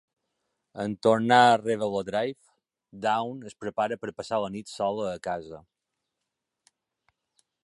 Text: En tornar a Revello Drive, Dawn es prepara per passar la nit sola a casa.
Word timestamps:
En 0.83 0.95
tornar 1.07 1.37
a 1.49 1.59
Revello 1.63 1.99
Drive, 2.07 2.41
Dawn 3.05 3.45
es 3.53 3.59
prepara 3.65 4.01
per 4.05 4.13
passar 4.23 4.43
la 4.47 4.53
nit 4.57 4.75
sola 4.81 5.09
a 5.15 5.23
casa. 5.31 5.65